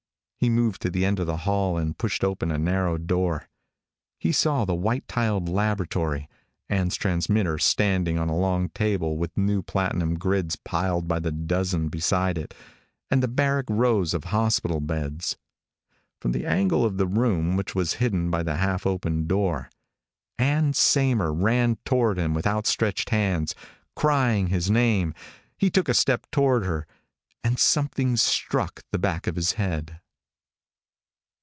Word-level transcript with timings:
He 0.35 0.49
moved 0.49 0.81
to 0.81 0.89
the 0.89 1.05
end 1.05 1.19
of 1.19 1.27
the 1.27 1.37
hall 1.45 1.77
and 1.77 1.95
pushed 1.95 2.23
open 2.23 2.49
a 2.49 2.57
narrow 2.57 2.97
door. 2.97 3.47
He 4.17 4.31
saw 4.31 4.65
the 4.65 4.73
white 4.73 5.07
tiled 5.07 5.47
laboratory, 5.47 6.27
Ann's 6.67 6.95
transmitter 6.95 7.59
standing 7.59 8.17
on 8.17 8.27
a 8.27 8.35
long 8.35 8.69
table 8.69 9.17
with 9.19 9.37
new 9.37 9.61
platinum 9.61 10.15
grids 10.17 10.55
piled 10.55 11.07
by 11.07 11.19
the 11.19 11.31
dozen 11.31 11.89
beside 11.89 12.39
it, 12.39 12.55
and 13.11 13.21
the 13.21 13.27
barrack 13.27 13.65
rows 13.69 14.15
of 14.15 14.23
hospital 14.33 14.79
beds. 14.79 15.37
From 16.19 16.31
the 16.31 16.47
angle 16.47 16.83
of 16.85 16.97
the 16.97 17.05
room 17.05 17.55
which 17.55 17.75
was 17.75 17.93
hidden 18.01 18.31
by 18.31 18.41
the 18.41 18.55
half 18.55 18.87
open 18.87 19.27
door, 19.27 19.69
Ann 20.39 20.73
Saymer 20.73 21.31
ran 21.31 21.75
toward 21.85 22.17
him 22.17 22.33
with 22.33 22.47
outstretched 22.47 23.11
hands, 23.11 23.53
crying 23.95 24.47
his 24.47 24.71
name. 24.71 25.13
He 25.55 25.69
took 25.69 25.87
a 25.87 25.93
step 25.93 26.25
toward 26.31 26.65
her. 26.65 26.87
And 27.43 27.59
something 27.59 28.17
struck 28.17 28.81
the 28.91 28.97
back 28.97 29.27
of 29.27 29.35
his 29.35 29.51
head. 29.51 29.99